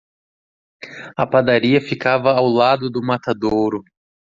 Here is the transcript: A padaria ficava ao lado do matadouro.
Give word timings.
A 1.15 1.27
padaria 1.27 1.79
ficava 1.79 2.31
ao 2.31 2.47
lado 2.47 2.89
do 2.89 3.03
matadouro. 3.05 3.83